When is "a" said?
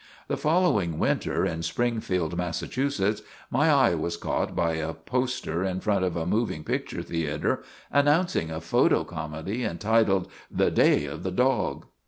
4.77-4.95, 6.15-6.25, 8.49-8.61